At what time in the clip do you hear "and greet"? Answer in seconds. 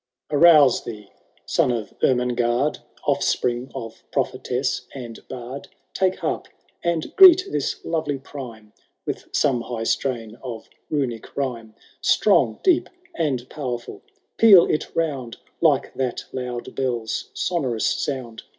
6.83-7.45